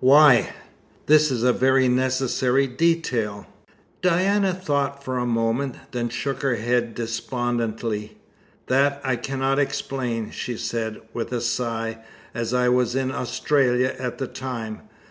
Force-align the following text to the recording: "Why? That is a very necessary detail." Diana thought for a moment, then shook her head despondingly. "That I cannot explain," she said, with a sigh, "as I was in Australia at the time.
"Why? 0.00 0.54
That 1.04 1.20
is 1.30 1.42
a 1.42 1.52
very 1.52 1.86
necessary 1.86 2.66
detail." 2.66 3.46
Diana 4.00 4.54
thought 4.54 5.04
for 5.04 5.18
a 5.18 5.26
moment, 5.26 5.74
then 5.90 6.08
shook 6.08 6.40
her 6.40 6.54
head 6.54 6.94
despondingly. 6.94 8.16
"That 8.68 9.02
I 9.04 9.16
cannot 9.16 9.58
explain," 9.58 10.30
she 10.30 10.56
said, 10.56 11.02
with 11.12 11.30
a 11.30 11.42
sigh, 11.42 11.98
"as 12.32 12.54
I 12.54 12.70
was 12.70 12.94
in 12.94 13.10
Australia 13.12 13.94
at 13.98 14.16
the 14.16 14.26
time. 14.28 14.80